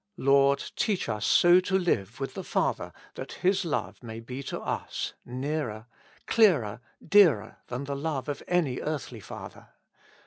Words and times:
Lord! 0.17 0.71
teach 0.75 1.07
us 1.07 1.27
so 1.27 1.59
to 1.59 1.77
live 1.77 2.19
with 2.19 2.33
the 2.33 2.43
Father 2.43 2.91
that 3.13 3.33
His 3.45 3.63
love 3.63 4.01
may 4.01 4.19
be 4.19 4.41
to 4.41 4.59
us 4.59 5.13
nearer, 5.23 5.85
clearer, 6.25 6.81
dearer, 7.07 7.57
than 7.67 7.83
the 7.83 7.95
love 7.95 8.27
of 8.27 8.41
any 8.47 8.79
earthly 8.81 9.19
father. 9.19 9.69